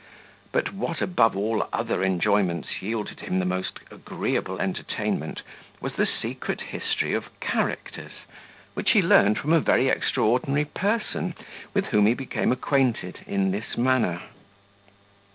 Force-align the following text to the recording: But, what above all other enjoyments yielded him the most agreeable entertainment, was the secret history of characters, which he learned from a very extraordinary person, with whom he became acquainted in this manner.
But, 0.51 0.73
what 0.73 0.99
above 0.99 1.37
all 1.37 1.67
other 1.71 2.01
enjoyments 2.03 2.81
yielded 2.81 3.19
him 3.19 3.37
the 3.37 3.45
most 3.45 3.79
agreeable 3.91 4.59
entertainment, 4.59 5.43
was 5.79 5.93
the 5.93 6.07
secret 6.07 6.59
history 6.59 7.13
of 7.13 7.29
characters, 7.39 8.13
which 8.73 8.93
he 8.93 9.01
learned 9.03 9.37
from 9.37 9.53
a 9.53 9.59
very 9.59 9.89
extraordinary 9.89 10.65
person, 10.65 11.35
with 11.75 11.85
whom 11.93 12.07
he 12.07 12.15
became 12.15 12.51
acquainted 12.51 13.19
in 13.27 13.51
this 13.51 13.77
manner. 13.77 14.23